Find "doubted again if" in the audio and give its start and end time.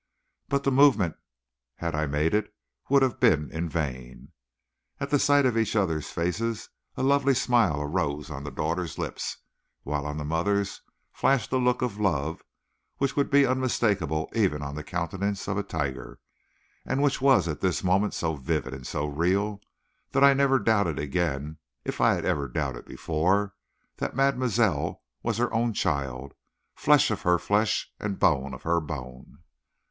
20.57-22.01